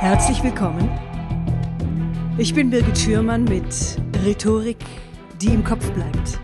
[0.00, 0.88] Herzlich willkommen.
[2.38, 4.82] Ich bin Birgit Schürmann mit Rhetorik,
[5.42, 6.40] die im Kopf bleibt.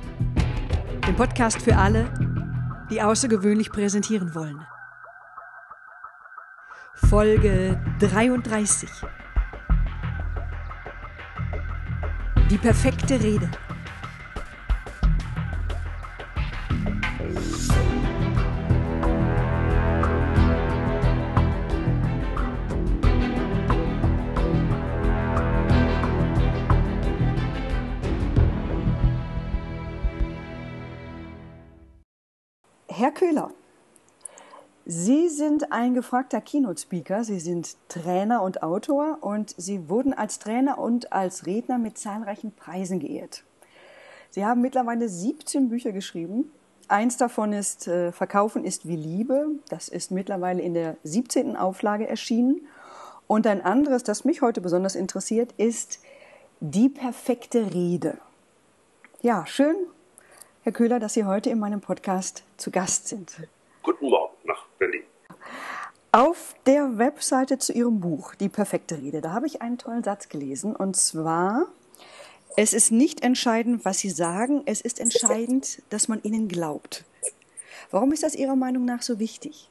[1.06, 2.04] Dem Podcast für alle,
[2.90, 4.60] die außergewöhnlich präsentieren wollen.
[7.08, 8.90] Folge 33.
[12.50, 13.50] Die perfekte Rede.
[34.88, 40.78] Sie sind ein gefragter Keynote-Speaker, Sie sind Trainer und Autor und Sie wurden als Trainer
[40.78, 43.42] und als Redner mit zahlreichen Preisen geehrt.
[44.30, 46.52] Sie haben mittlerweile 17 Bücher geschrieben.
[46.86, 49.48] Eins davon ist äh, Verkaufen ist wie Liebe.
[49.70, 51.56] Das ist mittlerweile in der 17.
[51.56, 52.61] Auflage erschienen.
[53.27, 55.98] Und ein anderes, das mich heute besonders interessiert, ist
[56.61, 58.18] Die perfekte Rede.
[59.20, 59.74] Ja, schön,
[60.62, 63.48] Herr Köhler, dass Sie heute in meinem Podcast zu Gast sind.
[63.83, 64.16] Guten Morgen.
[66.17, 70.31] Auf der Webseite zu Ihrem Buch Die perfekte Rede, da habe ich einen tollen Satz
[70.31, 71.67] gelesen und zwar,
[72.56, 77.05] es ist nicht entscheidend, was Sie sagen, es ist entscheidend, dass man Ihnen glaubt.
[77.91, 79.69] Warum ist das Ihrer Meinung nach so wichtig?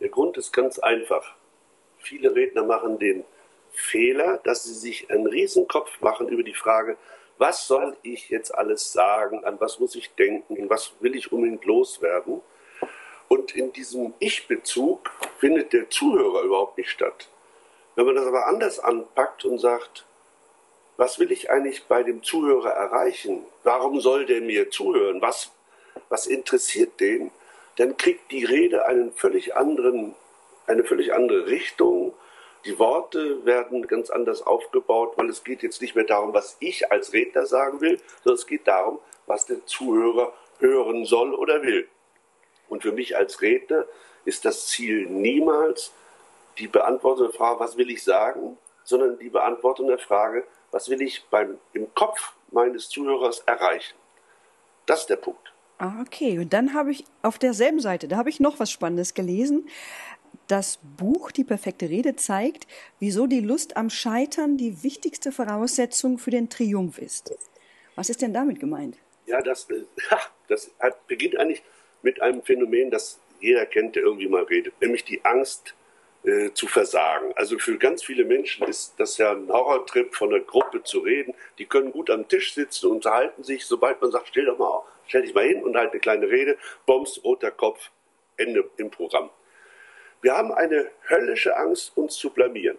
[0.00, 1.36] Der Grund ist ganz einfach.
[1.98, 3.22] Viele Redner machen den
[3.70, 6.96] Fehler, dass sie sich einen Riesenkopf machen über die Frage,
[7.38, 11.64] was soll ich jetzt alles sagen, an was muss ich denken, was will ich unbedingt
[11.66, 12.40] loswerden.
[13.34, 17.28] Und in diesem Ich-Bezug findet der Zuhörer überhaupt nicht statt.
[17.96, 20.06] Wenn man das aber anders anpackt und sagt,
[20.96, 23.44] was will ich eigentlich bei dem Zuhörer erreichen?
[23.64, 25.20] Warum soll der mir zuhören?
[25.20, 25.50] Was,
[26.08, 27.32] was interessiert den?
[27.76, 30.14] Dann kriegt die Rede einen völlig anderen,
[30.68, 32.14] eine völlig andere Richtung
[32.64, 36.90] die Worte werden ganz anders aufgebaut, weil es geht jetzt nicht mehr darum, was ich
[36.90, 41.86] als Redner sagen will, sondern es geht darum, was der Zuhörer hören soll oder will.
[42.68, 43.84] Und für mich als Redner
[44.24, 45.92] ist das Ziel niemals
[46.58, 51.02] die Beantwortung der Frage, was will ich sagen, sondern die Beantwortung der Frage, was will
[51.02, 53.96] ich beim, im Kopf meines Zuhörers erreichen.
[54.86, 55.52] Das ist der Punkt.
[55.78, 56.38] Ah, okay.
[56.38, 59.68] Und dann habe ich auf derselben Seite, da habe ich noch was Spannendes gelesen
[60.48, 62.66] das Buch Die perfekte Rede zeigt,
[62.98, 67.34] wieso die Lust am Scheitern die wichtigste Voraussetzung für den Triumph ist.
[67.94, 68.96] Was ist denn damit gemeint?
[69.26, 69.66] Ja, das,
[70.48, 71.62] das hat, beginnt eigentlich
[72.04, 75.74] mit einem Phänomen, das jeder kennt, der irgendwie mal redet, nämlich die Angst
[76.24, 77.32] äh, zu versagen.
[77.36, 81.34] Also für ganz viele Menschen ist das ja ein Horrortrip, von einer Gruppe zu reden.
[81.58, 83.66] Die können gut am Tisch sitzen und unterhalten sich.
[83.66, 86.56] Sobald man sagt, stell doch mal, stell dich mal hin und halt eine kleine Rede,
[86.86, 87.90] Bombs, roter Kopf,
[88.36, 89.30] Ende im Programm.
[90.22, 92.78] Wir haben eine höllische Angst, uns zu blamieren.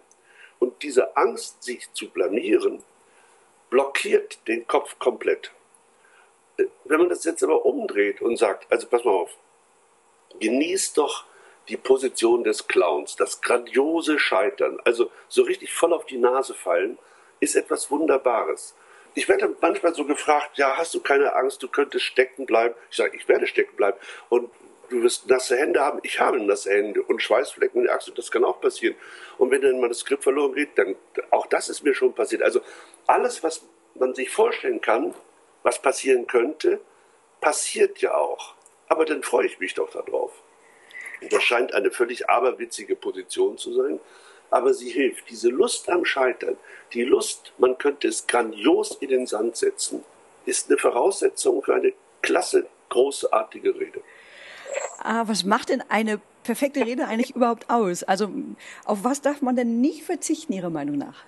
[0.58, 2.82] Und diese Angst, sich zu blamieren,
[3.70, 5.52] blockiert den Kopf komplett.
[6.56, 9.30] Wenn man das jetzt aber umdreht und sagt, also pass mal auf,
[10.40, 11.24] genießt doch
[11.68, 16.98] die Position des Clowns, das grandiose Scheitern, also so richtig voll auf die Nase fallen,
[17.40, 18.74] ist etwas Wunderbares.
[19.14, 22.74] Ich werde manchmal so gefragt, ja, hast du keine Angst, du könntest stecken bleiben?
[22.90, 23.96] Ich sage, ich werde stecken bleiben.
[24.28, 24.50] Und
[24.90, 26.00] du wirst nasse Hände haben.
[26.02, 28.12] Ich habe nasse Hände und Schweißflecken in der Achse.
[28.12, 28.94] Das kann auch passieren.
[29.38, 30.96] Und wenn dann mal das Skript verloren geht, dann
[31.30, 32.42] auch das ist mir schon passiert.
[32.42, 32.60] Also
[33.06, 33.62] alles, was
[33.94, 35.14] man sich vorstellen kann,
[35.66, 36.80] was passieren könnte,
[37.40, 38.54] passiert ja auch.
[38.88, 40.30] Aber dann freue ich mich doch darauf.
[41.30, 43.98] Das scheint eine völlig aberwitzige Position zu sein,
[44.48, 45.28] aber sie hilft.
[45.28, 46.56] Diese Lust am Scheitern,
[46.92, 50.04] die Lust, man könnte es grandios in den Sand setzen,
[50.44, 54.02] ist eine Voraussetzung für eine klasse, großartige Rede.
[55.00, 58.04] Ah, was macht denn eine perfekte Rede eigentlich überhaupt aus?
[58.04, 58.30] Also
[58.84, 61.24] auf was darf man denn nicht verzichten, Ihrer Meinung nach?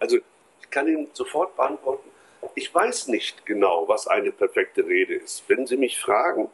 [0.00, 2.08] Also ich kann Ihnen sofort beantworten,
[2.54, 5.44] ich weiß nicht genau, was eine perfekte Rede ist.
[5.48, 6.50] Wenn Sie mich fragen,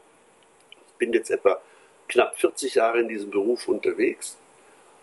[0.71, 1.61] ich bin jetzt etwa
[2.07, 4.37] knapp 40 Jahre in diesem Beruf unterwegs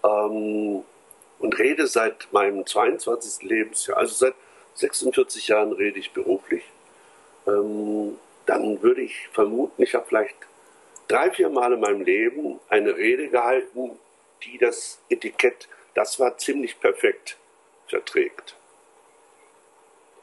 [0.05, 0.85] ähm,
[1.38, 3.49] und rede seit meinem 22.
[3.49, 4.35] Lebensjahr, also seit
[4.75, 6.65] 46 Jahren rede ich beruflich,
[7.47, 10.37] ähm, dann würde ich vermuten, ich habe vielleicht
[11.09, 13.99] drei, vier Mal in meinem Leben eine Rede gehalten,
[14.44, 17.37] die das Etikett, das war ziemlich perfekt,
[17.88, 18.56] verträgt.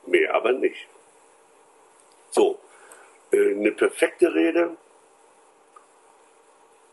[0.05, 0.87] Mehr aber nicht.
[2.31, 2.59] So,
[3.31, 4.75] äh, eine perfekte Rede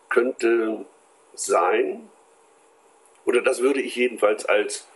[0.08, 0.84] könnte
[1.34, 2.08] sein,
[3.24, 4.86] oder das würde ich jedenfalls als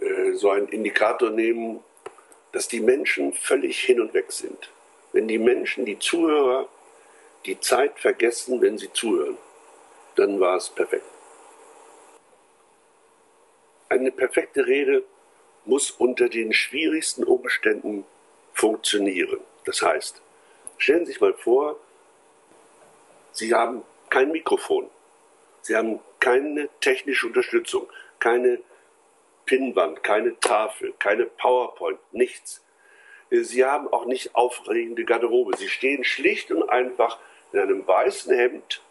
[0.00, 1.82] äh, so einen Indikator nehmen,
[2.52, 4.70] dass die Menschen völlig hin und weg sind.
[5.12, 6.68] Wenn die Menschen, die Zuhörer,
[7.46, 9.36] die Zeit vergessen, wenn sie zuhören,
[10.16, 11.04] dann war es perfekt.
[13.94, 15.04] eine perfekte Rede
[15.64, 18.04] muss unter den schwierigsten Umständen
[18.52, 19.40] funktionieren.
[19.64, 20.22] Das heißt,
[20.78, 21.76] stellen Sie sich mal vor,
[23.32, 24.90] Sie haben kein Mikrofon,
[25.62, 27.88] Sie haben keine technische Unterstützung,
[28.18, 28.60] keine
[29.46, 32.62] Pinnwand, keine Tafel, keine PowerPoint, nichts.
[33.30, 35.56] Sie haben auch nicht aufregende Garderobe.
[35.56, 37.18] Sie stehen schlicht und einfach
[37.52, 38.82] in einem weißen Hemd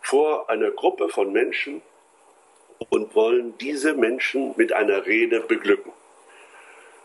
[0.00, 1.82] vor einer Gruppe von Menschen
[2.90, 5.92] und wollen diese Menschen mit einer Rede beglücken.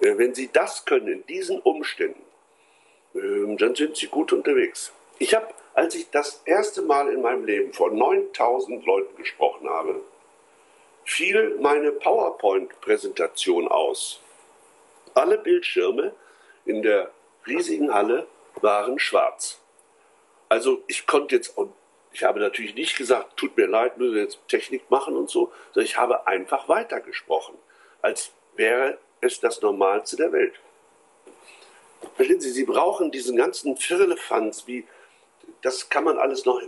[0.04, 2.22] Äh, wenn Sie das können in diesen Umständen,
[3.16, 4.92] ähm, dann sind Sie gut unterwegs.
[5.20, 10.02] Ich habe, als ich das erste Mal in meinem Leben vor 9000 Leuten gesprochen habe,
[11.06, 14.22] fiel meine PowerPoint-Präsentation aus.
[15.14, 16.14] Alle Bildschirme
[16.66, 17.12] in der
[17.46, 19.60] riesigen Halle waren schwarz.
[20.50, 21.56] Also ich konnte jetzt,
[22.12, 25.52] ich habe natürlich nicht gesagt, tut mir leid, müssen wir jetzt Technik machen und so,
[25.74, 27.56] sondern ich habe einfach weitergesprochen,
[28.02, 30.54] als wäre es das Normalste der Welt.
[32.16, 34.86] Verstehen Sie, Sie brauchen diesen ganzen Firlefanz, wie,
[35.62, 36.62] das kann man alles noch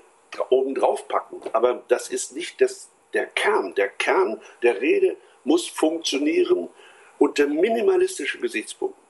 [0.49, 3.75] oben drauf packen, aber das ist nicht das, der Kern.
[3.75, 6.69] Der Kern der Rede muss funktionieren
[7.19, 9.03] unter minimalistischen Gesichtspunkten.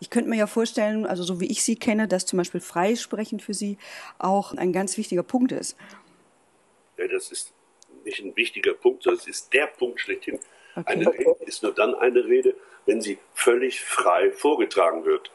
[0.00, 3.40] Ich könnte mir ja vorstellen, also so wie ich Sie kenne, dass zum Beispiel Freisprechen
[3.40, 3.78] für Sie
[4.18, 5.76] auch ein ganz wichtiger Punkt ist.
[6.96, 7.52] Ja, das ist
[8.04, 10.38] nicht ein wichtiger Punkt, sondern es ist der Punkt schlechthin.
[10.80, 10.92] Okay.
[10.92, 12.54] Eine Rede ist nur dann eine Rede,
[12.86, 15.30] wenn sie völlig frei vorgetragen wird.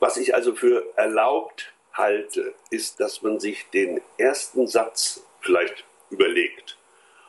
[0.00, 6.76] Was ich also für erlaubt halte, ist, dass man sich den ersten Satz vielleicht überlegt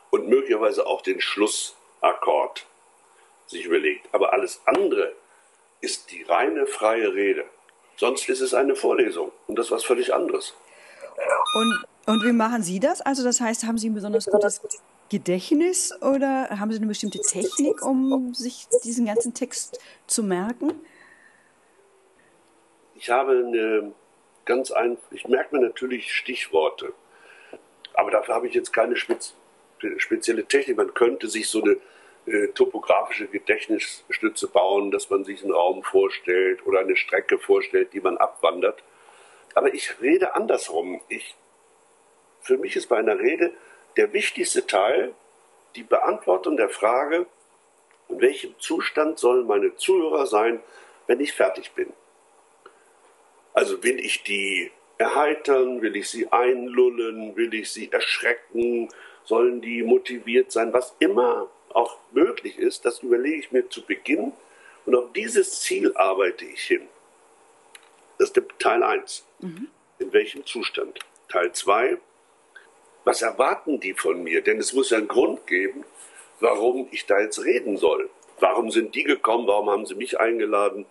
[0.09, 2.65] und möglicherweise auch den Schlussakkord
[3.47, 4.07] sich überlegt.
[4.13, 5.13] Aber alles andere
[5.81, 7.45] ist die reine freie Rede.
[7.95, 10.53] Sonst ist es eine Vorlesung und das ist was völlig anderes.
[11.55, 13.01] Und, und wie machen Sie das?
[13.01, 14.61] Also das heißt, haben Sie ein besonders gutes
[15.09, 20.73] Gedächtnis oder haben Sie eine bestimmte Technik, um sich diesen ganzen Text zu merken?
[22.95, 23.93] Ich habe eine
[24.45, 26.93] ganz einfach, ich merke mir natürlich Stichworte,
[27.93, 28.95] aber dafür habe ich jetzt keine
[29.97, 30.77] spezielle Technik.
[30.77, 31.77] Man könnte sich so eine
[32.25, 38.01] äh, topografische Gedächtnisstütze bauen, dass man sich einen Raum vorstellt oder eine Strecke vorstellt, die
[38.01, 38.83] man abwandert.
[39.55, 41.01] Aber ich rede andersrum.
[41.07, 41.35] Ich,
[42.41, 43.53] für mich ist bei einer Rede
[43.97, 45.13] der wichtigste Teil
[45.75, 47.25] die Beantwortung der Frage,
[48.09, 50.61] in welchem Zustand sollen meine Zuhörer sein,
[51.07, 51.91] wenn ich fertig bin.
[53.53, 58.89] Also will ich die erheitern, will ich sie einlullen, will ich sie erschrecken,
[59.23, 64.31] sollen die motiviert sein, was immer auch möglich ist, das überlege ich mir zu Beginn
[64.85, 66.87] und auf dieses Ziel arbeite ich hin.
[68.17, 69.25] Das ist der Teil 1.
[69.39, 69.67] Mhm.
[69.99, 70.99] In welchem Zustand?
[71.29, 71.97] Teil 2.
[73.07, 74.41] Was erwarten die von mir?
[74.41, 75.85] Denn es muss ja einen Grund geben,
[76.41, 78.09] warum ich da jetzt reden soll.
[78.41, 79.47] Warum sind die gekommen?
[79.47, 80.85] Warum haben sie mich eingeladen?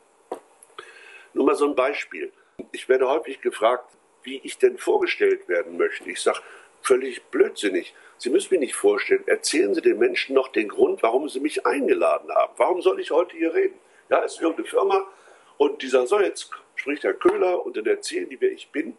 [1.35, 2.33] Nur mal so ein Beispiel.
[2.73, 3.85] Ich werde häufig gefragt,
[4.23, 6.09] wie ich denn vorgestellt werden möchte.
[6.11, 6.41] Ich sage,
[6.81, 7.95] völlig blödsinnig.
[8.17, 11.67] Sie müssen mir nicht vorstellen, erzählen Sie den Menschen noch den Grund, warum Sie mich
[11.67, 12.55] eingeladen haben.
[12.57, 13.79] Warum soll ich heute hier reden?
[14.09, 15.07] Ja, es ist irgendeine Firma
[15.59, 18.97] und die sagen, so, jetzt spricht Herr Köhler und dann erzählen die, wer ich bin.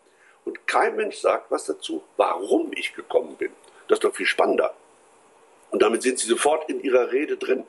[0.48, 3.52] Und kein Mensch sagt was dazu, warum ich gekommen bin.
[3.90, 4.74] Das ist doch viel spannender.
[5.72, 7.66] Und damit sind Sie sofort in Ihrer Rede drin.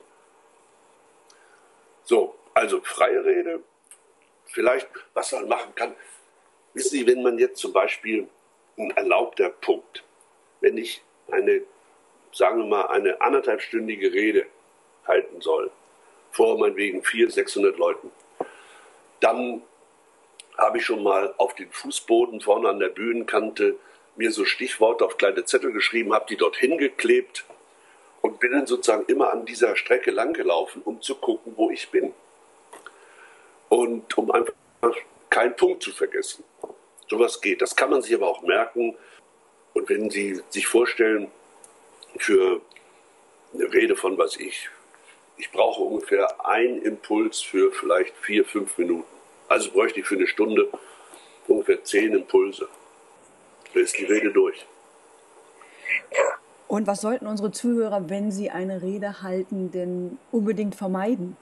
[2.05, 3.65] So, also freie Rede.
[4.45, 5.97] Vielleicht, was man machen kann.
[6.73, 8.29] Wissen Sie, wenn man jetzt zum Beispiel
[8.77, 10.05] ein erlaubter Punkt,
[10.61, 11.63] wenn ich eine,
[12.31, 14.47] sagen wir mal, eine anderthalbstündige Rede
[15.05, 15.73] halten soll,
[16.31, 18.13] vor meinetwegen 400, 600 Leuten,
[19.19, 19.63] dann
[20.59, 23.77] habe ich schon mal auf den Fußboden vorne an der Bühnenkante
[24.17, 27.45] mir so Stichworte auf kleine Zettel geschrieben, habe die dort hingeklebt
[28.21, 32.13] und bin dann sozusagen immer an dieser Strecke langgelaufen, um zu gucken, wo ich bin.
[33.69, 34.53] Und um einfach
[35.31, 36.43] keinen Punkt zu vergessen.
[37.09, 37.63] Sowas geht.
[37.63, 38.97] Das kann man sich aber auch merken.
[39.75, 41.31] Und wenn Sie sich vorstellen,
[42.17, 42.61] für
[43.55, 44.69] eine Rede von was ich,
[45.37, 49.18] ich brauche ungefähr einen Impuls für vielleicht vier, fünf Minuten.
[49.49, 50.69] Also bräuchte ich für eine Stunde
[51.47, 52.69] ungefähr zehn Impulse.
[53.73, 54.67] Da ist die Rede durch.
[56.69, 61.37] Und was sollten unsere Zuhörer, wenn sie eine Rede halten, denn unbedingt vermeiden?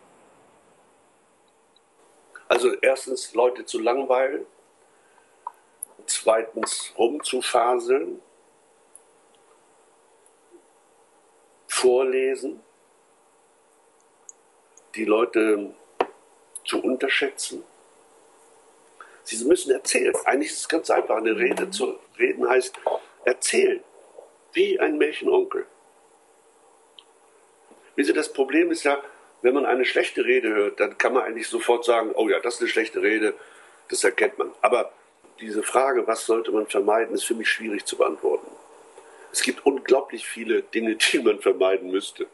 [2.48, 4.46] Also erstens Leute zu langweilen,
[6.06, 8.20] zweitens rumzufaseln,
[11.66, 12.60] vorlesen,
[14.94, 15.74] die Leute
[16.64, 17.64] zu unterschätzen.
[19.26, 20.14] Sie müssen erzählen.
[20.24, 21.16] Eigentlich ist es ganz einfach.
[21.16, 22.76] Eine Rede zu reden heißt
[23.24, 23.80] erzählen.
[24.52, 25.66] Wie ein Märchenonkel.
[27.96, 29.02] Sie, das Problem ist ja,
[29.42, 32.54] wenn man eine schlechte Rede hört, dann kann man eigentlich sofort sagen, oh ja, das
[32.54, 33.34] ist eine schlechte Rede,
[33.88, 34.52] das erkennt man.
[34.60, 34.92] Aber
[35.40, 38.46] diese Frage, was sollte man vermeiden, ist für mich schwierig zu beantworten.
[39.32, 42.28] Es gibt unglaublich viele Dinge, die man vermeiden müsste.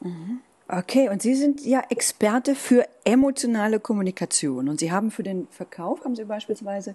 [0.00, 0.42] Mhm.
[0.72, 6.04] Okay, und Sie sind ja Experte für emotionale Kommunikation und Sie haben für den Verkauf,
[6.04, 6.94] haben Sie beispielsweise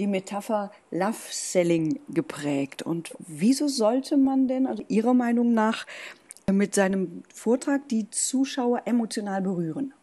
[0.00, 2.82] die Metapher Love Selling geprägt.
[2.82, 5.86] Und wieso sollte man denn, also Ihrer Meinung nach,
[6.50, 9.94] mit seinem Vortrag die Zuschauer emotional berühren?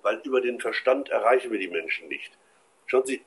[0.00, 2.32] Weil über den Verstand erreichen wir die Menschen nicht.
[2.86, 3.20] Schauen Sie,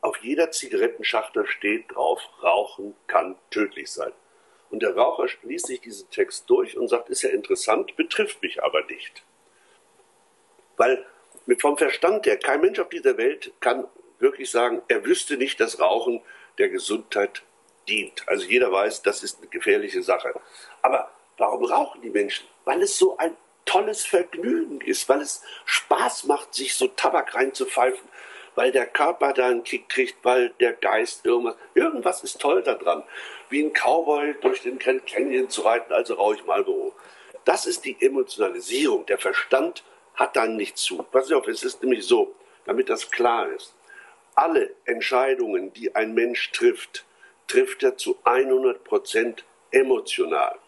[0.00, 4.12] auf jeder Zigarettenschachtel steht drauf, Rauchen kann tödlich sein.
[4.70, 8.62] Und der Raucher liest sich diesen Text durch und sagt, ist ja interessant, betrifft mich
[8.62, 9.22] aber nicht.
[10.76, 11.06] Weil
[11.46, 13.86] mit vom Verstand her, kein Mensch auf dieser Welt kann
[14.18, 16.22] wirklich sagen, er wüsste nicht, dass Rauchen
[16.58, 17.42] der Gesundheit
[17.88, 18.28] dient.
[18.28, 20.34] Also jeder weiß, das ist eine gefährliche Sache.
[20.82, 22.46] Aber warum rauchen die Menschen?
[22.64, 28.08] Weil es so ein tolles Vergnügen ist, weil es Spaß macht, sich so Tabak reinzupfeifen,
[28.56, 33.04] weil der Körper da einen Kick kriegt, weil der Geist irgendwas, irgendwas ist toll daran.
[33.48, 36.92] Wie ein Cowboy durch den Grand Canyon zu reiten, also rauche ich Marlboro.
[37.44, 39.06] Das ist die Emotionalisierung.
[39.06, 39.84] Der Verstand
[40.14, 41.02] hat dann nichts zu.
[41.04, 42.34] Pass auf, es ist nämlich so,
[42.64, 43.74] damit das klar ist.
[44.34, 47.04] Alle Entscheidungen, die ein Mensch trifft,
[47.46, 50.58] trifft er zu 100 Prozent emotional.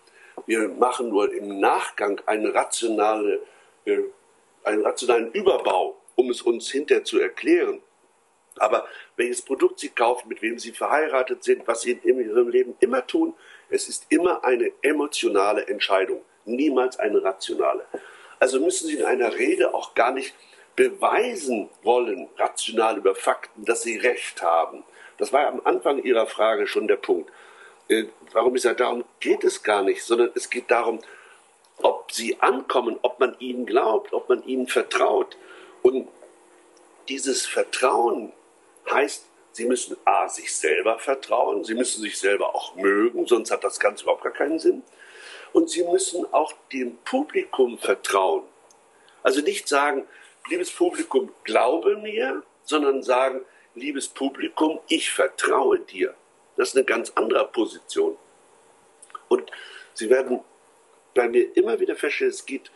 [0.47, 3.41] Wir machen nur im Nachgang eine rationale,
[3.85, 3.99] äh,
[4.63, 7.81] einen rationalen Überbau um es uns hinterher zu erklären.
[8.57, 12.75] Aber welches Produkt Sie kaufen, mit wem Sie verheiratet sind, was Sie in Ihrem Leben
[12.81, 13.35] immer tun,
[13.71, 17.87] es ist immer eine emotionale Entscheidung, niemals eine rationale.
[18.41, 20.35] Also müssen Sie in einer Rede auch gar nicht
[20.75, 24.83] beweisen wollen, rational über Fakten, dass Sie recht haben.
[25.19, 27.31] Das war am Anfang Ihrer Frage schon der Punkt.
[27.89, 30.99] Äh, warum ich sage, darum geht es gar nicht, sondern es geht darum,
[31.77, 35.37] ob Sie ankommen, ob man Ihnen glaubt, ob man Ihnen vertraut.
[35.83, 36.09] Und
[37.09, 38.33] dieses Vertrauen
[38.91, 43.65] heißt, Sie müssen A, sich selber vertrauen, Sie müssen sich selber auch mögen, sonst hat
[43.65, 44.83] das Ganze überhaupt gar keinen Sinn.
[45.53, 48.45] Und Sie müssen auch dem Publikum vertrauen.
[49.23, 50.07] Also nicht sagen,
[50.49, 53.41] liebes Publikum, glaube mir, sondern sagen,
[53.75, 56.15] liebes Publikum, ich vertraue dir.
[56.57, 58.17] Das ist eine ganz andere Position.
[59.29, 59.51] Und
[59.95, 60.41] Sie werden
[61.15, 62.71] bei mir immer wieder feststellen, es geht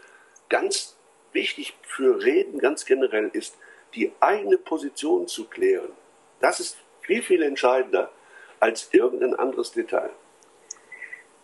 [0.49, 0.97] ganz
[1.33, 3.57] wichtig für Reden ganz generell ist,
[3.95, 5.91] die eigene Position zu klären.
[6.41, 8.11] Das ist viel, viel entscheidender
[8.61, 10.11] als irgendein anderes Detail.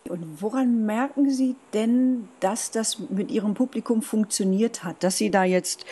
[0.07, 5.43] Und woran merken Sie denn, dass das mit Ihrem Publikum funktioniert hat, dass Sie da
[5.43, 5.85] jetzt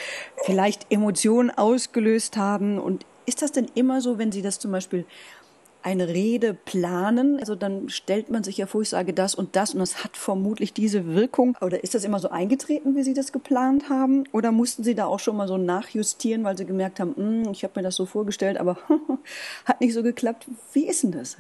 [0.43, 2.79] vielleicht Emotionen ausgelöst haben?
[2.79, 5.05] Und ist das denn immer so, wenn Sie das zum Beispiel
[5.87, 7.39] eine Rede planen?
[7.39, 10.17] Also dann stellt man sich ja vor, ich sage das und das und das hat
[10.17, 11.55] vermutlich diese Wirkung.
[11.61, 14.25] Oder ist das immer so eingetreten, wie Sie das geplant haben?
[14.33, 17.63] Oder mussten Sie da auch schon mal so nachjustieren, weil Sie gemerkt haben, hm, ich
[17.63, 18.77] habe mir das so vorgestellt, aber
[19.65, 20.47] hat nicht so geklappt?
[20.73, 21.37] Wie ist denn das?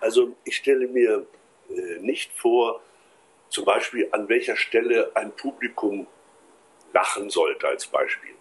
[0.00, 1.26] Also ich stelle mir
[1.68, 2.80] äh, nicht vor,
[3.48, 6.06] zum Beispiel an welcher Stelle ein Publikum
[6.94, 8.34] lachen sollte als Beispiel.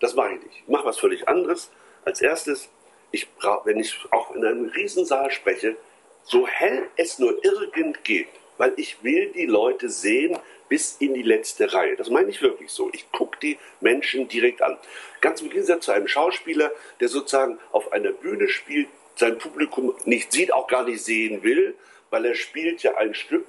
[0.00, 0.62] Das mache ich nicht.
[0.64, 1.72] Ich mache was völlig anderes.
[2.04, 2.68] Als erstes
[3.16, 3.28] ich
[3.64, 5.76] wenn ich auch in einem Riesensaal spreche,
[6.22, 11.22] so hell es nur irgend geht, weil ich will die Leute sehen bis in die
[11.22, 11.96] letzte Reihe.
[11.96, 12.90] Das meine ich wirklich so.
[12.92, 14.76] Ich gucke die Menschen direkt an.
[15.20, 20.32] Ganz im Gegensatz zu einem Schauspieler, der sozusagen auf einer Bühne spielt, sein Publikum nicht
[20.32, 21.74] sieht, auch gar nicht sehen will,
[22.10, 23.46] weil er spielt ja ein Stück.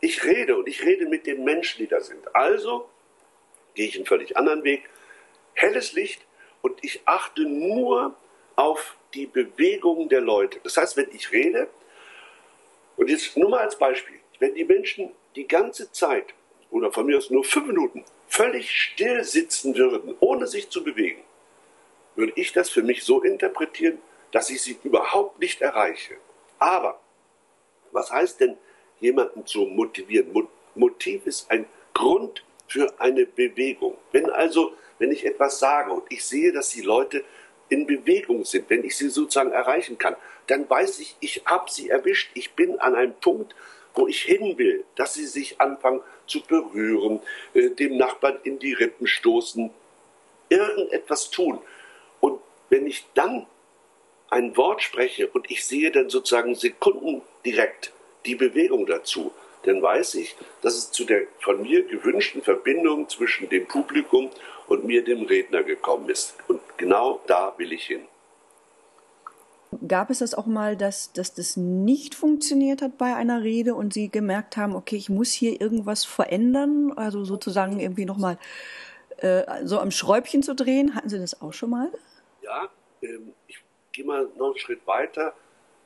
[0.00, 2.34] Ich rede und ich rede mit den Menschen, die da sind.
[2.34, 2.88] Also
[3.74, 4.88] gehe ich einen völlig anderen Weg.
[5.54, 6.22] Helles Licht
[6.62, 8.16] und ich achte nur
[8.56, 10.60] auf die Bewegung der Leute.
[10.62, 11.68] Das heißt, wenn ich rede,
[12.96, 16.34] und jetzt nur mal als Beispiel, wenn die Menschen die ganze Zeit
[16.70, 21.22] oder von mir aus nur fünf Minuten völlig still sitzen würden, ohne sich zu bewegen,
[22.16, 23.98] würde ich das für mich so interpretieren,
[24.32, 26.16] dass ich sie überhaupt nicht erreiche.
[26.58, 27.00] Aber
[27.92, 28.56] was heißt denn,
[29.00, 30.48] jemanden zu motivieren?
[30.74, 33.96] Motiv ist ein Grund für eine Bewegung.
[34.12, 37.24] Wenn also, wenn ich etwas sage und ich sehe, dass die Leute
[37.68, 40.16] in Bewegung sind, wenn ich sie sozusagen erreichen kann,
[40.46, 42.30] dann weiß ich, ich habe sie erwischt.
[42.34, 43.54] Ich bin an einem Punkt,
[43.94, 47.20] wo ich hin will, dass sie sich anfangen zu berühren,
[47.54, 49.70] äh, dem Nachbarn in die Rippen stoßen,
[50.48, 51.58] irgendetwas tun.
[52.20, 53.46] Und wenn ich dann
[54.30, 57.92] ein Wort spreche und ich sehe dann sozusagen Sekunden direkt
[58.26, 63.48] die Bewegung dazu, dann weiß ich, dass es zu der von mir gewünschten Verbindung zwischen
[63.48, 64.30] dem Publikum
[64.68, 66.34] und mir, dem Redner, gekommen ist.
[66.48, 68.02] Und genau da will ich hin.
[69.88, 73.92] Gab es das auch mal, dass, dass das nicht funktioniert hat bei einer Rede und
[73.92, 78.38] Sie gemerkt haben, okay, ich muss hier irgendwas verändern, also sozusagen irgendwie nochmal
[79.18, 80.94] äh, so am Schräubchen zu drehen?
[80.94, 81.90] Hatten Sie das auch schon mal?
[82.42, 82.68] Ja,
[83.02, 83.58] ähm, ich
[83.92, 85.34] gehe mal noch einen Schritt weiter.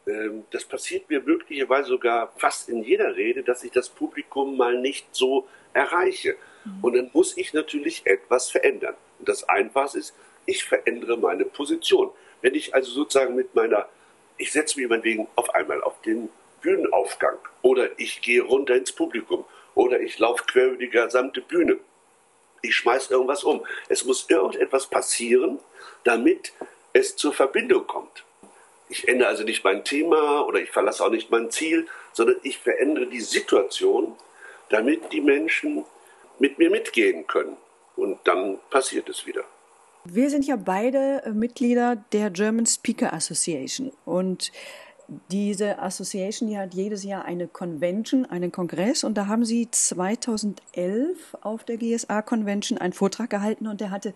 [0.07, 4.81] Ähm, das passiert mir möglicherweise sogar fast in jeder Rede, dass ich das Publikum mal
[4.81, 6.37] nicht so erreiche.
[6.83, 8.95] Und dann muss ich natürlich etwas verändern.
[9.19, 10.15] Und das Einfachste ist,
[10.47, 12.11] ich verändere meine Position.
[12.41, 13.89] Wenn ich also sozusagen mit meiner,
[14.37, 16.31] ich setze mich meinetwegen auf einmal auf den
[16.63, 19.45] Bühnenaufgang oder ich gehe runter ins Publikum
[19.75, 21.79] oder ich laufe quer über die gesamte Bühne.
[22.63, 23.65] Ich schmeiße irgendwas um.
[23.89, 25.61] Es muss irgendetwas passieren,
[26.05, 26.53] damit
[26.93, 28.25] es zur Verbindung kommt.
[28.89, 32.59] Ich ändere also nicht mein Thema oder ich verlasse auch nicht mein Ziel, sondern ich
[32.59, 34.17] verändere die Situation,
[34.71, 35.85] damit die Menschen
[36.39, 37.57] mit mir mitgehen können.
[37.97, 39.43] Und dann passiert es wieder.
[40.05, 44.53] Wir sind ja beide äh, Mitglieder der German Speaker Association und
[45.31, 51.37] diese Association, die hat jedes Jahr eine Convention, einen Kongress und da haben sie 2011
[51.41, 54.13] auf der GSA Convention einen Vortrag gehalten und der hatte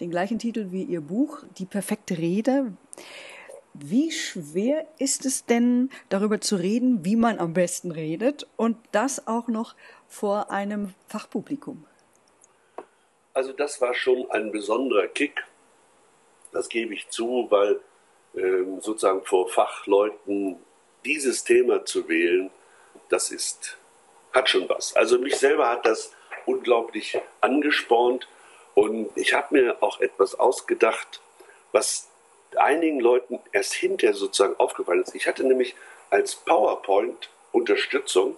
[0.00, 2.72] den gleichen Titel wie ihr Buch, Die perfekte Rede.
[3.74, 9.26] Wie schwer ist es denn, darüber zu reden, wie man am besten redet und das
[9.26, 9.74] auch noch
[10.08, 11.86] vor einem Fachpublikum?
[13.32, 15.42] Also das war schon ein besonderer Kick,
[16.52, 17.80] das gebe ich zu, weil
[18.34, 20.58] ähm, sozusagen vor Fachleuten
[21.06, 22.50] dieses Thema zu wählen,
[23.08, 23.78] das ist,
[24.32, 24.94] hat schon was.
[24.94, 26.12] Also mich selber hat das
[26.44, 28.28] unglaublich angespornt
[28.74, 31.22] und ich habe mir auch etwas ausgedacht,
[31.72, 32.11] was
[32.56, 35.14] einigen Leuten erst hinterher sozusagen aufgefallen ist.
[35.14, 35.74] Ich hatte nämlich
[36.10, 38.36] als PowerPoint-Unterstützung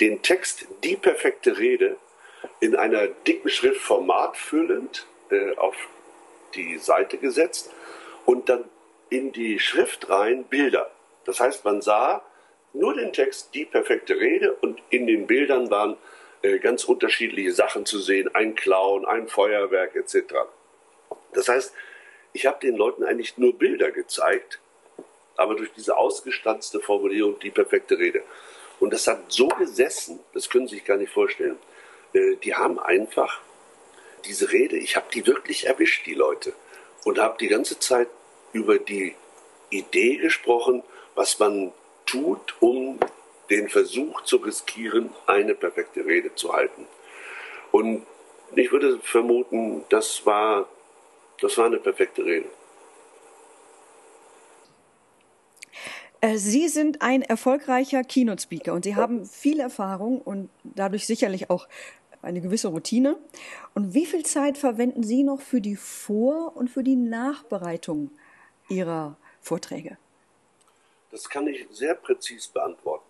[0.00, 1.96] den Text Die perfekte Rede
[2.60, 5.74] in einer dicken Schrift formatfüllend äh, auf
[6.54, 7.70] die Seite gesetzt
[8.24, 8.64] und dann
[9.10, 10.90] in die Schrift rein Bilder.
[11.24, 12.22] Das heißt, man sah
[12.72, 15.96] nur den Text, die perfekte Rede und in den Bildern waren
[16.42, 20.34] äh, ganz unterschiedliche Sachen zu sehen, ein Clown, ein Feuerwerk etc.
[21.32, 21.72] Das heißt,
[22.38, 24.60] ich habe den Leuten eigentlich nur Bilder gezeigt,
[25.36, 28.22] aber durch diese ausgestanzte Formulierung die perfekte Rede.
[28.78, 31.58] Und das hat so gesessen, das können Sie sich gar nicht vorstellen.
[32.12, 33.40] Äh, die haben einfach
[34.24, 36.52] diese Rede, ich habe die wirklich erwischt, die Leute.
[37.04, 38.06] Und habe die ganze Zeit
[38.52, 39.16] über die
[39.70, 40.84] Idee gesprochen,
[41.16, 41.72] was man
[42.06, 43.00] tut, um
[43.50, 46.86] den Versuch zu riskieren, eine perfekte Rede zu halten.
[47.72, 48.06] Und
[48.54, 50.68] ich würde vermuten, das war,
[51.40, 52.48] das war eine perfekte Rede.
[56.20, 61.68] Äh, Sie sind ein erfolgreicher Keynote-Speaker und Sie haben viel Erfahrung und dadurch sicherlich auch
[62.22, 63.16] eine gewisse Routine.
[63.74, 68.10] Und wie viel Zeit verwenden Sie noch für die Vor- und für die Nachbereitung
[68.68, 69.96] Ihrer Vorträge?
[71.10, 73.04] Das kann ich sehr präzis beantworten.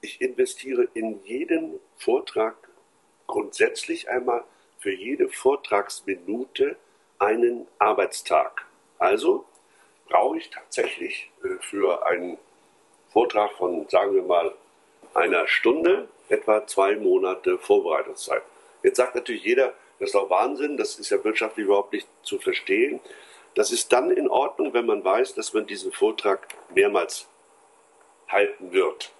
[0.00, 2.56] Ich investiere in jeden Vortrag
[3.26, 4.44] grundsätzlich einmal
[4.78, 6.76] für jede Vortragsminute
[7.20, 8.66] einen Arbeitstag.
[8.98, 9.44] Also
[10.08, 12.38] brauche ich tatsächlich äh, für einen
[13.12, 14.52] Vortrag von, sagen wir mal,
[15.14, 18.42] einer Stunde etwa zwei Monate Vorbereitungszeit.
[18.82, 22.38] Jetzt sagt natürlich jeder, das ist doch Wahnsinn, das ist ja wirtschaftlich überhaupt nicht zu
[22.38, 23.00] verstehen.
[23.54, 27.28] Das ist dann in Ordnung, wenn man weiß, dass man diesen Vortrag mehrmals
[28.28, 29.12] halten wird.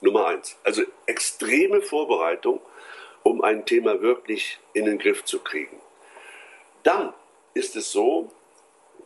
[0.00, 0.56] Nummer eins.
[0.64, 2.60] Also extreme Vorbereitung,
[3.22, 5.80] um ein Thema wirklich in den Griff zu kriegen.
[6.84, 7.12] Dann
[7.54, 8.30] ist es so,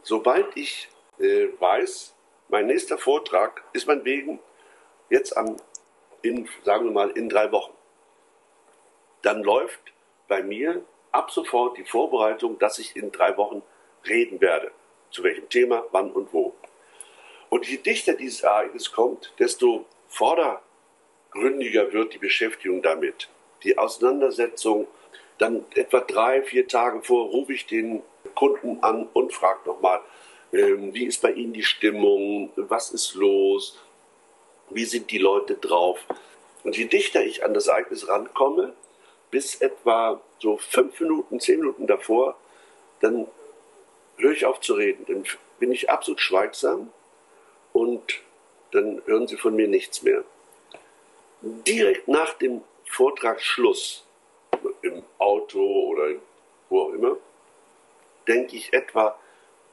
[0.02, 0.88] sobald ich
[1.18, 2.14] äh, weiß,
[2.48, 4.38] mein nächster Vortrag ist meinetwegen
[5.08, 5.56] jetzt am
[6.22, 7.72] in, sagen wir mal, in drei Wochen.
[9.22, 9.80] Dann läuft
[10.26, 13.62] bei mir ab sofort die Vorbereitung, dass ich in drei Wochen
[14.06, 14.72] reden werde.
[15.10, 16.54] Zu welchem Thema, wann und wo.
[17.48, 23.28] Und je dichter dieses Ereignis kommt, desto vordergründiger wird die Beschäftigung damit.
[23.62, 24.86] Die Auseinandersetzung,
[25.38, 28.02] dann etwa drei, vier Tage vor rufe ich den
[28.34, 30.00] Kunden an und frage nochmal,
[30.52, 33.78] ähm, wie ist bei Ihnen die Stimmung, was ist los,
[34.70, 36.04] wie sind die Leute drauf.
[36.64, 38.74] Und je dichter ich an das Ereignis rankomme,
[39.30, 42.36] bis etwa so fünf Minuten, zehn Minuten davor,
[43.00, 43.28] dann
[44.16, 45.04] höre ich auf zu reden.
[45.06, 45.24] Dann
[45.58, 46.92] bin ich absolut schweigsam
[47.72, 48.20] und
[48.72, 50.24] dann hören Sie von mir nichts mehr.
[51.40, 54.04] Direkt nach dem Vortragsschluss,
[55.28, 56.14] Auto oder
[56.70, 57.16] wo auch immer,
[58.26, 59.18] denke ich etwa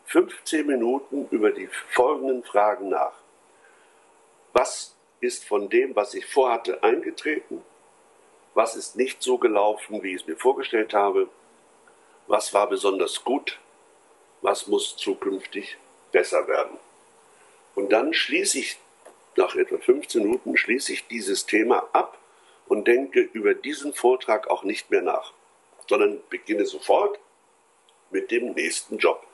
[0.07, 3.13] 15 Minuten über die folgenden Fragen nach.
[4.53, 7.63] Was ist von dem, was ich vorhatte, eingetreten?
[8.53, 11.29] Was ist nicht so gelaufen, wie ich es mir vorgestellt habe?
[12.27, 13.59] Was war besonders gut?
[14.41, 15.77] Was muss zukünftig
[16.11, 16.77] besser werden?
[17.75, 18.77] Und dann schließe ich,
[19.35, 22.17] nach etwa 15 Minuten, schließe ich dieses Thema ab
[22.67, 25.33] und denke über diesen Vortrag auch nicht mehr nach,
[25.87, 27.19] sondern beginne sofort
[28.11, 29.25] mit dem nächsten Job.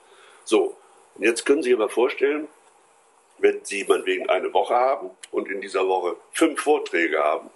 [0.44, 0.76] So,
[1.16, 2.48] und jetzt können Sie sich aber vorstellen,
[3.38, 7.50] wenn Sie meinetwegen eine Woche haben und in dieser Woche fünf Vorträge haben,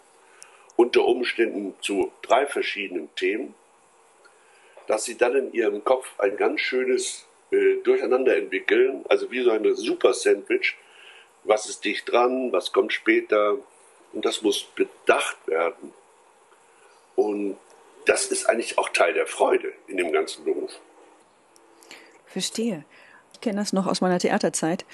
[0.75, 3.55] unter Umständen zu drei verschiedenen Themen,
[4.88, 9.51] dass Sie dann in Ihrem Kopf ein ganz schönes äh, Durcheinander entwickeln, also wie so
[9.51, 10.75] eine Super-Sandwich.
[11.43, 13.58] Was ist dicht dran, was kommt später?
[14.13, 15.93] Und das muss bedacht werden.
[17.15, 17.58] Und
[18.06, 20.80] das ist eigentlich auch Teil der Freude in dem ganzen Beruf.
[22.26, 22.86] Verstehe.
[23.34, 24.86] Ich kenne das noch aus meiner Theaterzeit.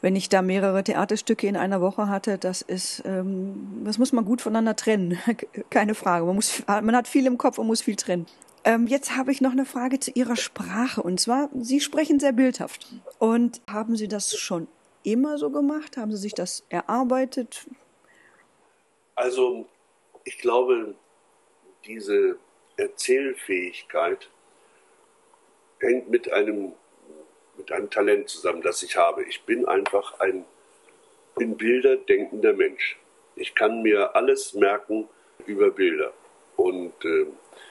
[0.00, 4.24] Wenn ich da mehrere Theaterstücke in einer Woche hatte, das ist, ähm, das muss man
[4.24, 5.18] gut voneinander trennen.
[5.70, 6.24] Keine Frage.
[6.24, 8.26] Man, muss, man hat viel im Kopf und muss viel trennen.
[8.64, 11.02] Ähm, jetzt habe ich noch eine Frage zu Ihrer Sprache.
[11.02, 12.86] Und zwar, Sie sprechen sehr bildhaft.
[13.18, 14.66] Und haben Sie das schon
[15.02, 15.96] immer so gemacht?
[15.96, 17.66] Haben Sie sich das erarbeitet?
[19.14, 19.66] Also,
[20.24, 20.94] ich glaube,
[21.86, 22.38] diese
[22.80, 24.28] Erzählfähigkeit
[25.78, 26.72] hängt mit einem
[27.56, 29.22] mit einem Talent zusammen, das ich habe.
[29.24, 30.46] Ich bin einfach ein
[31.38, 32.98] in Bilder denkender Mensch.
[33.36, 35.08] Ich kann mir alles merken
[35.46, 36.12] über Bilder.
[36.56, 37.26] Und äh,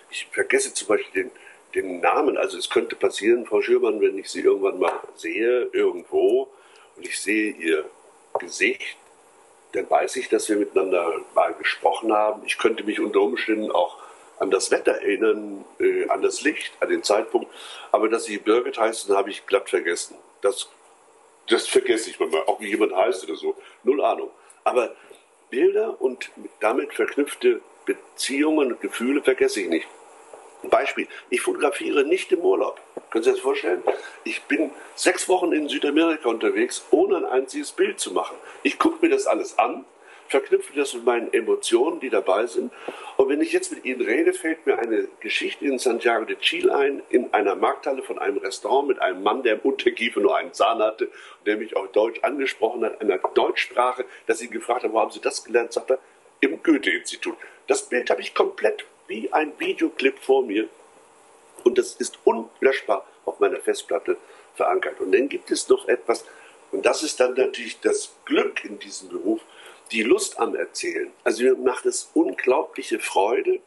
[0.10, 1.32] ich vergesse zum Beispiel den,
[1.76, 2.38] den Namen.
[2.38, 6.48] Also es könnte passieren, Frau Schürmann, wenn ich Sie irgendwann mal sehe, irgendwo,
[6.96, 7.86] und ich sehe Ihr
[8.40, 8.98] Gesicht,
[9.74, 12.44] dann weiß ich, dass wir miteinander mal gesprochen haben.
[12.46, 13.98] Ich könnte mich unter Umständen auch
[14.40, 17.52] an das Wetter erinnern, äh, an das Licht, an den Zeitpunkt.
[17.92, 20.16] Aber dass sie Birgit heißen, habe ich glatt vergessen.
[20.42, 20.70] Das,
[21.48, 23.56] das vergesse ich manchmal, auch wie jemand heißt oder so.
[23.84, 24.30] Null Ahnung.
[24.64, 24.96] Aber
[25.50, 29.88] Bilder und damit verknüpfte Beziehungen und Gefühle vergesse ich nicht.
[30.64, 32.82] Beispiel, ich fotografiere nicht im Urlaub.
[33.10, 33.82] Können Sie sich das vorstellen?
[34.24, 38.36] Ich bin sechs Wochen in Südamerika unterwegs, ohne ein einziges Bild zu machen.
[38.64, 39.86] Ich gucke mir das alles an,
[40.30, 42.72] verknüpfe das mit meinen Emotionen, die dabei sind.
[43.18, 46.74] Und wenn ich jetzt mit Ihnen rede, fällt mir eine Geschichte in Santiago de Chile
[46.74, 50.54] ein, in einer Markthalle von einem Restaurant mit einem Mann, der im Unterkiefer nur einen
[50.54, 51.10] Zahn hatte
[51.46, 55.22] der mich auch Deutsch angesprochen hat, einer Deutschsprache, dass ich gefragt habe, wo haben Sie
[55.22, 55.74] das gelernt?
[55.74, 56.00] Sagt er,
[56.42, 57.36] im Goethe-Institut.
[57.68, 60.70] Das Bild habe ich komplett wie ein Videoclip vor mir
[61.64, 64.18] und das ist unlöschbar auf meiner Festplatte
[64.56, 65.00] verankert.
[65.00, 66.26] Und dann gibt es noch etwas,
[66.72, 69.42] und das ist dann natürlich das Glück in diesem Beruf,
[69.92, 71.12] die Lust am Erzählen.
[71.24, 73.60] Also mir macht es unglaubliche Freude,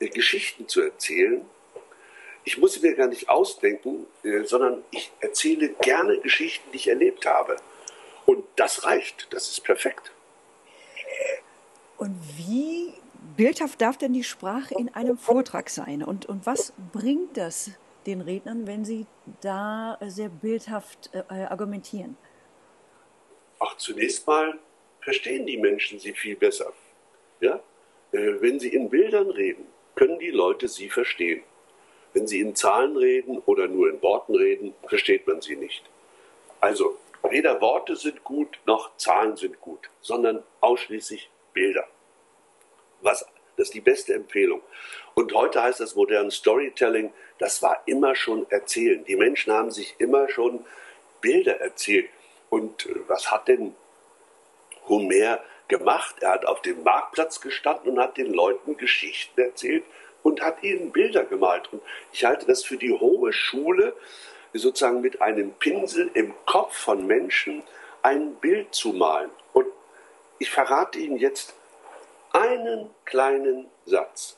[0.00, 1.44] äh, Geschichten zu erzählen.
[2.44, 6.88] Ich muss sie mir gar nicht ausdenken, äh, sondern ich erzähle gerne Geschichten, die ich
[6.88, 7.56] erlebt habe.
[8.26, 10.12] Und das reicht, das ist perfekt.
[11.98, 12.92] Und wie
[13.36, 16.02] bildhaft darf denn die Sprache in einem Vortrag sein?
[16.02, 17.72] Und, und was bringt das
[18.06, 19.06] den Rednern, wenn sie
[19.40, 22.16] da sehr bildhaft äh, argumentieren?
[23.58, 24.58] Ach, zunächst mal
[25.08, 26.70] verstehen die Menschen sie viel besser.
[27.40, 27.60] Ja?
[28.12, 31.42] Äh, wenn sie in Bildern reden, können die Leute sie verstehen.
[32.12, 35.82] Wenn sie in Zahlen reden oder nur in Worten reden, versteht man sie nicht.
[36.60, 41.86] Also, weder Worte sind gut, noch Zahlen sind gut, sondern ausschließlich Bilder.
[43.00, 43.20] Was,
[43.56, 44.60] das ist die beste Empfehlung.
[45.14, 49.02] Und heute heißt das moderne Storytelling, das war immer schon erzählen.
[49.06, 50.66] Die Menschen haben sich immer schon
[51.22, 52.10] Bilder erzählt.
[52.50, 53.74] Und äh, was hat denn
[54.88, 56.16] Homer gemacht.
[56.20, 59.84] Er hat auf dem Marktplatz gestanden und hat den Leuten Geschichten erzählt
[60.22, 61.72] und hat ihnen Bilder gemalt.
[61.72, 63.94] Und ich halte das für die hohe Schule,
[64.52, 67.62] sozusagen mit einem Pinsel im Kopf von Menschen
[68.02, 69.30] ein Bild zu malen.
[69.52, 69.66] Und
[70.38, 71.54] ich verrate Ihnen jetzt
[72.32, 74.36] einen kleinen Satz.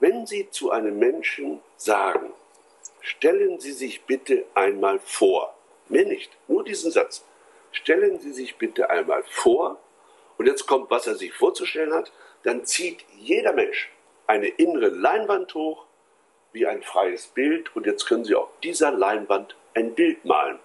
[0.00, 2.32] Wenn Sie zu einem Menschen sagen,
[3.00, 5.54] stellen Sie sich bitte einmal vor,
[5.88, 7.24] mehr nicht, nur diesen Satz,
[7.74, 9.78] Stellen Sie sich bitte einmal vor,
[10.38, 12.12] und jetzt kommt, was er sich vorzustellen hat,
[12.44, 13.90] dann zieht jeder Mensch
[14.26, 15.84] eine innere Leinwand hoch,
[16.52, 20.60] wie ein freies Bild, und jetzt können Sie auf dieser Leinwand ein Bild malen.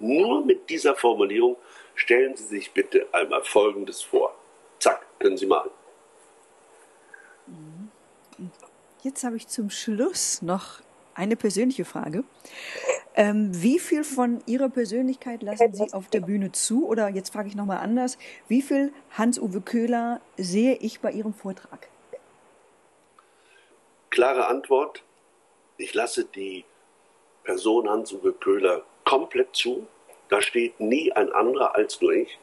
[0.00, 1.56] Nur mit dieser Formulierung
[1.94, 4.34] stellen Sie sich bitte einmal Folgendes vor.
[4.80, 5.70] Zack, können Sie malen.
[9.02, 10.80] Jetzt habe ich zum Schluss noch
[11.14, 12.24] eine persönliche Frage.
[13.18, 16.86] Ähm, wie viel von Ihrer Persönlichkeit lassen Sie auf der Bühne zu?
[16.86, 21.88] Oder jetzt frage ich nochmal anders, wie viel Hans-Uwe Köhler sehe ich bei Ihrem Vortrag?
[24.10, 25.02] Klare Antwort,
[25.78, 26.66] ich lasse die
[27.44, 29.86] Person Hans-Uwe Köhler komplett zu.
[30.28, 32.38] Da steht nie ein anderer als nur ich.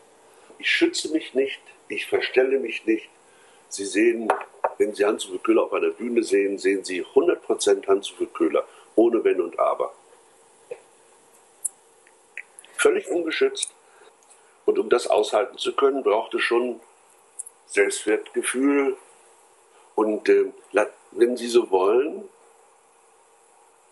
[0.58, 3.10] Ich schütze mich nicht, ich verstelle mich nicht.
[3.70, 4.28] Sie sehen,
[4.80, 9.40] wenn Sie Hans-Uwe Köhler auf einer Bühne sehen, sehen Sie 100% Hans-Uwe Köhler, ohne Wenn
[9.40, 9.94] und Aber
[12.84, 13.74] völlig ungeschützt.
[14.66, 16.82] Und um das aushalten zu können, braucht es schon
[17.66, 18.98] Selbstwertgefühl.
[19.96, 20.52] Und äh,
[21.12, 22.28] wenn Sie so wollen,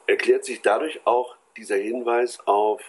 [0.08, 2.82] erklärt sich dadurch auch dieser Hinweis auf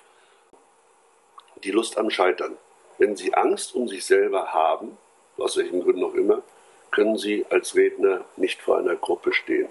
[1.62, 2.56] die Lust am Scheitern.
[2.98, 4.98] Wenn Sie Angst um sich selber haben,
[5.36, 6.42] aus welchen Gründen auch immer,
[6.90, 9.68] können Sie als Redner nicht vor einer Gruppe stehen.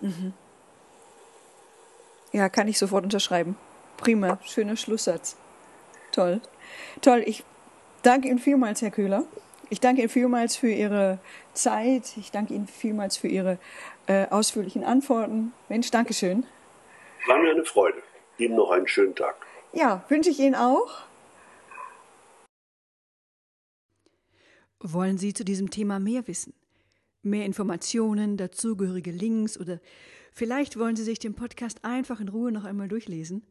[0.00, 0.32] Mhm.
[2.32, 3.56] Ja, kann ich sofort unterschreiben.
[3.96, 5.36] Prima, schöner Schlusssatz.
[6.12, 6.40] Toll.
[7.00, 7.44] Toll, ich
[8.02, 9.24] danke Ihnen vielmals, Herr Köhler.
[9.68, 11.18] Ich danke Ihnen vielmals für Ihre
[11.52, 12.16] Zeit.
[12.16, 13.58] Ich danke Ihnen vielmals für Ihre
[14.06, 15.52] äh, ausführlichen Antworten.
[15.68, 16.46] Mensch, Dankeschön.
[17.26, 18.02] War mir eine Freude.
[18.38, 19.34] Ihnen noch einen schönen Tag.
[19.72, 21.02] Ja, wünsche ich Ihnen auch.
[24.80, 26.54] Wollen Sie zu diesem Thema mehr wissen?
[27.22, 29.80] Mehr Informationen, dazugehörige Links oder
[30.32, 33.42] vielleicht wollen Sie sich den Podcast einfach in Ruhe noch einmal durchlesen?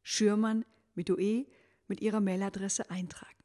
[0.02, 1.46] Schürmann mit OE
[1.88, 3.44] mit Ihrer Mailadresse eintragen.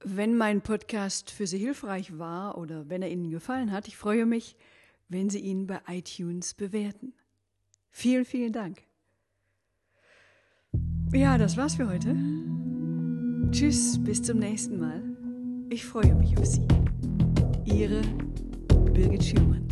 [0.00, 4.26] Wenn mein Podcast für Sie hilfreich war oder wenn er Ihnen gefallen hat, ich freue
[4.26, 4.54] mich,
[5.08, 7.14] wenn Sie ihn bei iTunes bewerten.
[7.90, 8.82] Vielen, vielen Dank.
[11.14, 12.16] Ja, das war's für heute.
[13.52, 15.00] Tschüss, bis zum nächsten Mal.
[15.70, 16.66] Ich freue mich auf Sie.
[17.64, 18.02] Ihre
[18.92, 19.64] Birgit Schürmann.